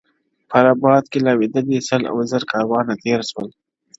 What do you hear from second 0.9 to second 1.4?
کي لا